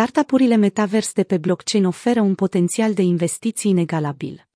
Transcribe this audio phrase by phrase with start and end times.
[0.00, 4.48] Startup-urile metavers de pe blockchain oferă un potențial de investiții inegalabil.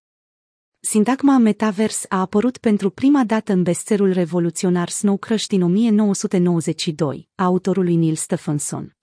[0.80, 7.44] Sintagma metavers a apărut pentru prima dată în bestsellerul revoluționar Snow Crash din 1992, a
[7.44, 8.96] autorului Neil Stephenson.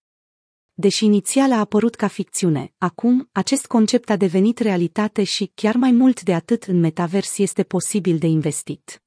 [0.74, 5.92] Deși inițial a apărut ca ficțiune, acum acest concept a devenit realitate și, chiar mai
[5.92, 9.01] mult de atât, în metavers este posibil de investit.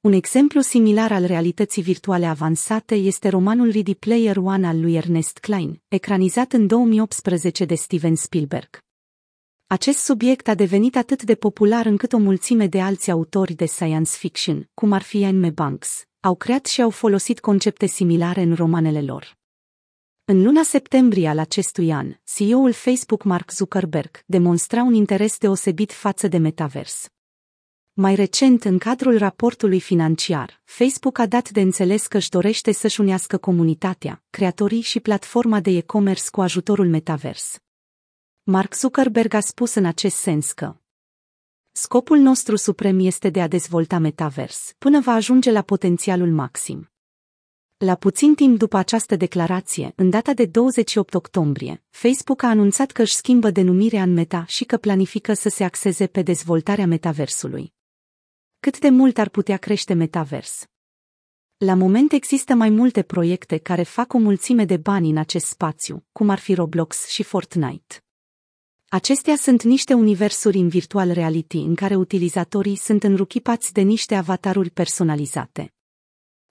[0.00, 5.38] Un exemplu similar al realității virtuale avansate este romanul Ready Player One al lui Ernest
[5.38, 8.78] Klein, ecranizat în 2018 de Steven Spielberg.
[9.66, 14.10] Acest subiect a devenit atât de popular încât o mulțime de alți autori de science
[14.10, 19.02] fiction, cum ar fi Anne Banks, au creat și au folosit concepte similare în romanele
[19.02, 19.38] lor.
[20.24, 26.28] În luna septembrie al acestui an, CEO-ul Facebook Mark Zuckerberg demonstra un interes deosebit față
[26.28, 27.08] de metavers.
[28.00, 33.00] Mai recent, în cadrul raportului financiar, Facebook a dat de înțeles că își dorește să-și
[33.00, 37.58] unească comunitatea, creatorii și platforma de e-commerce cu ajutorul metavers.
[38.42, 40.76] Mark Zuckerberg a spus în acest sens că
[41.72, 46.90] Scopul nostru suprem este de a dezvolta metavers, până va ajunge la potențialul maxim.
[47.76, 53.02] La puțin timp după această declarație, în data de 28 octombrie, Facebook a anunțat că
[53.02, 57.76] își schimbă denumirea în Meta și că planifică să se axeze pe dezvoltarea metaversului.
[58.60, 60.66] Cât de mult ar putea crește metavers?
[61.56, 66.04] La moment există mai multe proiecte care fac o mulțime de bani în acest spațiu,
[66.12, 68.04] cum ar fi Roblox și Fortnite.
[68.88, 74.70] Acestea sunt niște universuri în virtual reality în care utilizatorii sunt înruchipați de niște avataruri
[74.70, 75.72] personalizate.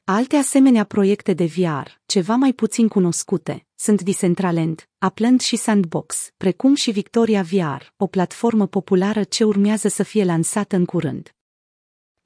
[0.04, 6.76] Alte asemenea proiecte de VR, ceva mai puțin cunoscute, sunt Decentraland, Upland și Sandbox, precum
[6.76, 11.37] și Victoria VR, o platformă populară ce urmează să fie lansată în curând.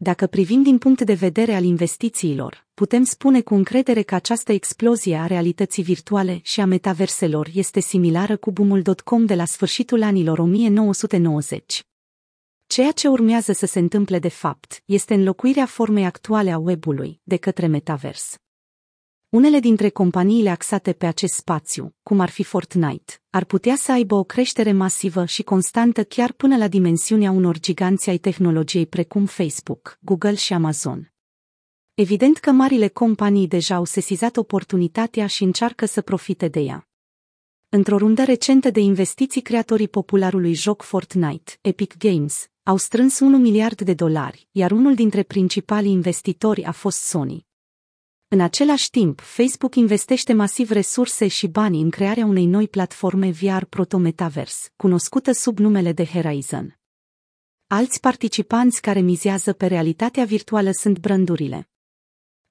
[0.04, 5.18] Dacă privim din punct de vedere al investițiilor, putem spune cu încredere că această explozie
[5.18, 11.84] a realității virtuale și a metaverselor este similară cu boomul.com de la sfârșitul anilor 1990.
[12.68, 17.38] Ceea ce urmează să se întâmple de fapt este înlocuirea formei actuale a webului de
[17.38, 18.41] către metavers.
[19.32, 24.16] Unele dintre companiile axate pe acest spațiu, cum ar fi Fortnite, ar putea să aibă
[24.16, 29.98] o creștere masivă și constantă chiar până la dimensiunea unor giganți ai tehnologiei precum Facebook,
[30.00, 31.14] Google și Amazon.
[31.94, 36.88] Evident că marile companii deja au sesizat oportunitatea și încearcă să profite de ea.
[37.70, 43.82] Într-o rundă recentă de investiții creatorii popularului joc Fortnite, Epic Games, au strâns 1 miliard
[43.82, 47.50] de dolari, iar unul dintre principalii investitori a fost Sony.
[48.34, 53.64] În același timp, Facebook investește masiv resurse și bani în crearea unei noi platforme VR
[53.70, 56.80] proto-metaverse, cunoscută sub numele de Horizon.
[57.68, 61.70] Alți participanți care mizează pe realitatea virtuală sunt brandurile.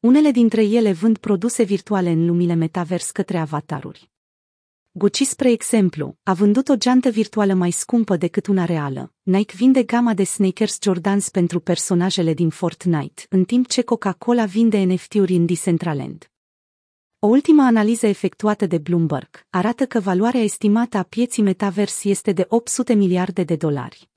[0.00, 4.09] Unele dintre ele vând produse virtuale în lumile metavers către avataruri.
[4.92, 9.12] Gucci, spre exemplu, a vândut o geantă virtuală mai scumpă decât una reală.
[9.22, 14.78] Nike vinde gama de sneakers Jordans pentru personajele din Fortnite, în timp ce Coca-Cola vinde
[14.78, 16.30] NFT-uri în Decentraland.
[17.18, 22.44] O ultimă analiză efectuată de Bloomberg arată că valoarea estimată a pieții metavers este de
[22.48, 24.10] 800 miliarde de dolari.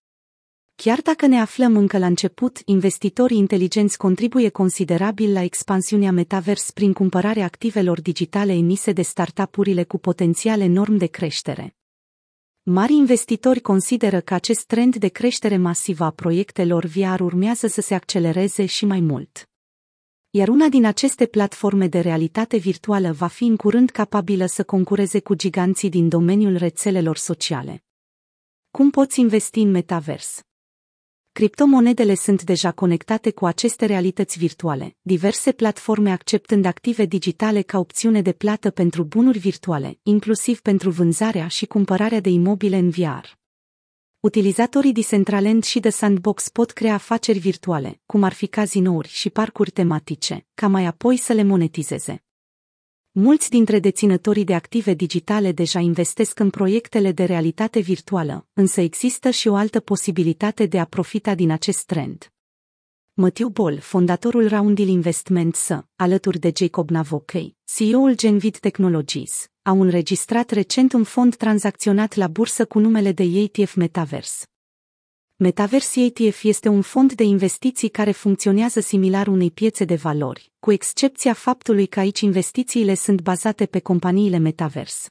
[0.76, 6.94] Chiar dacă ne aflăm încă la început, investitorii inteligenți contribuie considerabil la expansiunea metavers prin
[6.94, 11.76] cumpărarea activelor digitale emise de startup-urile cu potențial enorm de creștere.
[12.64, 17.94] Mari investitori consideră că acest trend de creștere masivă a proiectelor VR urmează să se
[17.94, 19.50] accelereze și mai mult.
[20.30, 25.20] Iar una din aceste platforme de realitate virtuală va fi în curând capabilă să concureze
[25.20, 27.84] cu giganții din domeniul rețelelor sociale.
[28.72, 30.42] Cum poți investi în metavers?
[31.34, 38.22] Criptomonedele sunt deja conectate cu aceste realități virtuale, diverse platforme acceptând active digitale ca opțiune
[38.22, 43.26] de plată pentru bunuri virtuale, inclusiv pentru vânzarea și cumpărarea de imobile în VR.
[44.20, 49.72] Utilizatorii Decentraland și de Sandbox pot crea afaceri virtuale, cum ar fi cazinouri și parcuri
[49.72, 52.24] tematice, ca mai apoi să le monetizeze.
[53.16, 59.30] Mulți dintre deținătorii de active digitale deja investesc în proiectele de realitate virtuală, însă există
[59.30, 62.32] și o altă posibilitate de a profita din acest trend.
[63.14, 70.94] Matthew Ball, fondatorul Roundhill Investments, alături de Jacob Navokey, CEO-ul Genvid Technologies, au înregistrat recent
[70.94, 74.46] un fond tranzacționat la bursă cu numele de ETF Metaverse.
[75.44, 80.72] Metaverse ETF este un fond de investiții care funcționează similar unei piețe de valori, cu
[80.72, 85.08] excepția faptului că aici investițiile sunt bazate pe companiile Metaverse.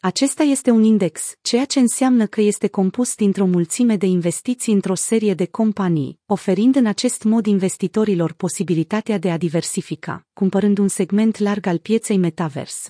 [0.00, 4.94] Acesta este un index, ceea ce înseamnă că este compus dintr-o mulțime de investiții într-o
[4.94, 11.38] serie de companii, oferind în acest mod investitorilor posibilitatea de a diversifica, cumpărând un segment
[11.38, 12.88] larg al pieței Metaverse.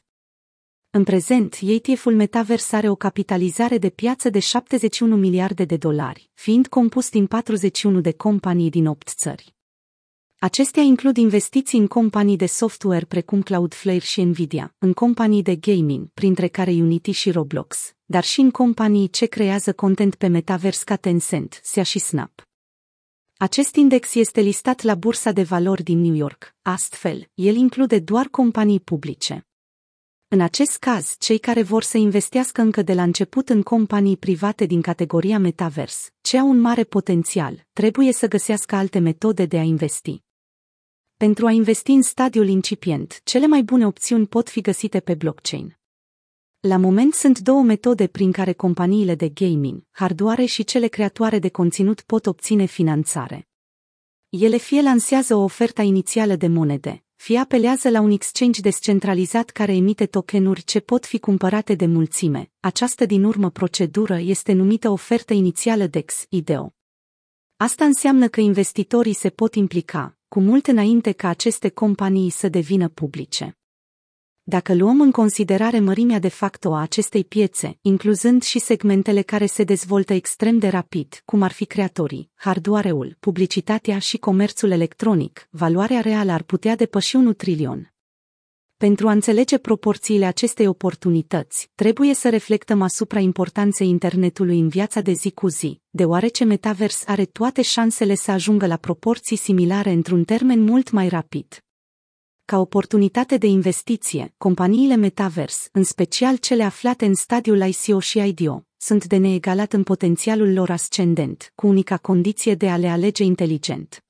[0.96, 6.66] În prezent, ETF-ul Metavers are o capitalizare de piață de 71 miliarde de dolari, fiind
[6.66, 9.54] compus din 41 de companii din 8 țări.
[10.38, 16.08] Acestea includ investiții în companii de software precum Cloudflare și Nvidia, în companii de gaming,
[16.14, 20.96] printre care Unity și Roblox, dar și în companii ce creează content pe metavers ca
[20.96, 22.48] Tencent, SEA și Snap.
[23.36, 28.26] Acest index este listat la Bursa de Valori din New York, astfel, el include doar
[28.26, 29.46] companii publice.
[30.36, 34.64] În acest caz, cei care vor să investească încă de la început în companii private
[34.64, 39.62] din categoria metavers, ce au un mare potențial, trebuie să găsească alte metode de a
[39.62, 40.22] investi.
[41.16, 45.78] Pentru a investi în stadiul incipient, cele mai bune opțiuni pot fi găsite pe blockchain.
[46.60, 51.48] La moment sunt două metode prin care companiile de gaming, hardware și cele creatoare de
[51.48, 53.48] conținut pot obține finanțare.
[54.28, 59.74] Ele fie lansează o ofertă inițială de monede, fie apelează la un exchange descentralizat care
[59.74, 62.50] emite tokenuri ce pot fi cumpărate de mulțime.
[62.60, 66.74] Această din urmă procedură este numită ofertă inițială DEX, IDEO.
[67.56, 72.88] Asta înseamnă că investitorii se pot implica, cu mult înainte ca aceste companii să devină
[72.88, 73.58] publice.
[74.48, 79.64] Dacă luăm în considerare mărimea de facto a acestei piețe, incluzând și segmentele care se
[79.64, 86.32] dezvoltă extrem de rapid, cum ar fi creatorii, hardware-ul, publicitatea și comerțul electronic, valoarea reală
[86.32, 87.94] ar putea depăși un trilion.
[88.76, 95.12] Pentru a înțelege proporțiile acestei oportunități, trebuie să reflectăm asupra importanței internetului în viața de
[95.12, 100.60] zi cu zi, deoarece Metavers are toate șansele să ajungă la proporții similare într-un termen
[100.60, 101.65] mult mai rapid.
[102.46, 108.66] Ca oportunitate de investiție, companiile Metavers, în special cele aflate în stadiul ICO și IDO,
[108.76, 114.04] sunt de neegalat în potențialul lor ascendent, cu unica condiție de a le alege inteligent.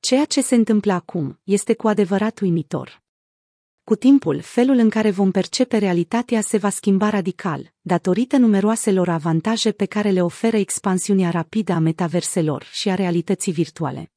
[0.00, 3.02] Ceea ce se întâmplă acum este cu adevărat uimitor.
[3.84, 9.72] Cu timpul, felul în care vom percepe realitatea se va schimba radical, datorită numeroaselor avantaje
[9.72, 14.10] pe care le oferă expansiunea rapidă a metaverselor și a realității virtuale.